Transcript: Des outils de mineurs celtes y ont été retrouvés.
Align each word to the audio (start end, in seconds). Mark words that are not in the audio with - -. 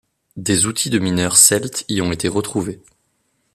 Des 0.35 0.65
outils 0.65 0.89
de 0.89 0.97
mineurs 0.97 1.37
celtes 1.37 1.85
y 1.87 2.01
ont 2.01 2.11
été 2.11 2.27
retrouvés. 2.27 2.81